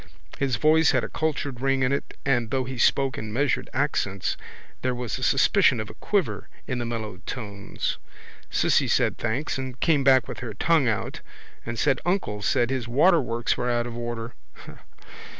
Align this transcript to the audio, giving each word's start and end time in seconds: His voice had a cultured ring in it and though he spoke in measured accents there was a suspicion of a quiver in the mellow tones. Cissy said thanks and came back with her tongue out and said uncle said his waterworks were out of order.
His 0.39 0.55
voice 0.55 0.93
had 0.93 1.03
a 1.03 1.09
cultured 1.09 1.61
ring 1.61 1.83
in 1.83 1.91
it 1.91 2.17
and 2.25 2.49
though 2.49 2.63
he 2.63 2.79
spoke 2.79 3.19
in 3.19 3.31
measured 3.31 3.69
accents 3.71 4.35
there 4.81 4.95
was 4.95 5.19
a 5.19 5.23
suspicion 5.23 5.79
of 5.79 5.91
a 5.91 5.93
quiver 5.93 6.49
in 6.65 6.79
the 6.79 6.87
mellow 6.87 7.17
tones. 7.27 7.99
Cissy 8.49 8.87
said 8.87 9.19
thanks 9.19 9.59
and 9.59 9.79
came 9.79 10.03
back 10.03 10.27
with 10.27 10.39
her 10.39 10.55
tongue 10.55 10.87
out 10.87 11.21
and 11.67 11.77
said 11.77 12.01
uncle 12.03 12.41
said 12.41 12.71
his 12.71 12.87
waterworks 12.87 13.57
were 13.57 13.69
out 13.69 13.85
of 13.85 13.95
order. 13.95 14.33